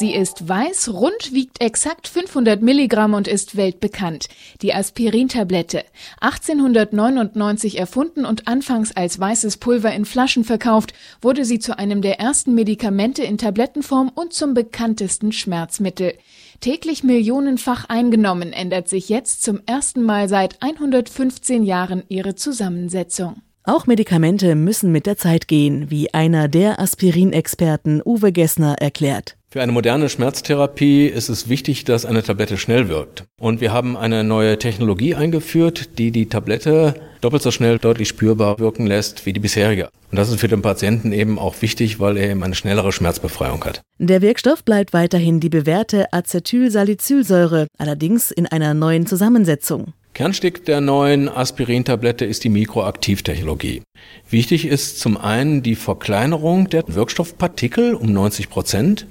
[0.00, 4.30] Sie ist weiß, rund, wiegt exakt 500 Milligramm und ist weltbekannt.
[4.62, 5.84] Die Aspirintablette.
[6.22, 12.18] 1899 erfunden und anfangs als weißes Pulver in Flaschen verkauft, wurde sie zu einem der
[12.18, 16.14] ersten Medikamente in Tablettenform und zum bekanntesten Schmerzmittel.
[16.60, 23.42] Täglich millionenfach eingenommen, ändert sich jetzt zum ersten Mal seit 115 Jahren ihre Zusammensetzung.
[23.64, 29.36] Auch Medikamente müssen mit der Zeit gehen, wie einer der Aspirinexperten Uwe Gessner erklärt.
[29.50, 33.24] Für eine moderne Schmerztherapie ist es wichtig, dass eine Tablette schnell wirkt.
[33.38, 38.60] Und wir haben eine neue Technologie eingeführt, die die Tablette doppelt so schnell deutlich spürbar
[38.60, 39.90] wirken lässt wie die bisherige.
[40.10, 43.62] Und das ist für den Patienten eben auch wichtig, weil er eben eine schnellere Schmerzbefreiung
[43.64, 43.82] hat.
[43.98, 49.92] Der Wirkstoff bleibt weiterhin die bewährte Acetylsalicylsäure, allerdings in einer neuen Zusammensetzung.
[50.12, 53.82] Kernstück der neuen Aspirintablette ist die Mikroaktivtechnologie.
[54.28, 59.06] Wichtig ist zum einen die Verkleinerung der Wirkstoffpartikel um 90 Prozent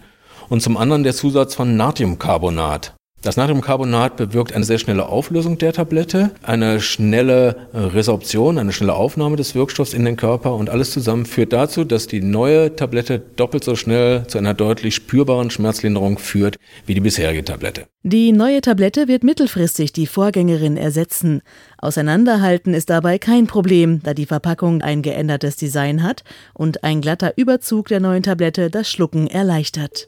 [0.49, 2.95] und zum anderen der Zusatz von Natriumcarbonat.
[3.21, 9.35] Das Natriumcarbonat bewirkt eine sehr schnelle Auflösung der Tablette, eine schnelle Resorption, eine schnelle Aufnahme
[9.35, 13.65] des Wirkstoffs in den Körper und alles zusammen führt dazu, dass die neue Tablette doppelt
[13.65, 17.87] so schnell zu einer deutlich spürbaren Schmerzlinderung führt wie die bisherige Tablette.
[18.03, 21.41] Die neue Tablette wird mittelfristig die Vorgängerin ersetzen.
[21.77, 26.23] Auseinanderhalten ist dabei kein Problem, da die Verpackung ein geändertes Design hat
[26.53, 30.07] und ein glatter Überzug der neuen Tablette das Schlucken erleichtert